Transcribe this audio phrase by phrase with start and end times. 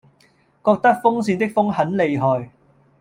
[0.65, 2.49] 覺得風扇的風很厲害